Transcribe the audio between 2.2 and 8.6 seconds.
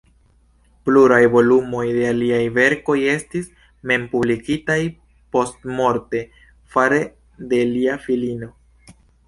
liaj verkoj estis mem-publikigitaj postmorte fare de lia filino.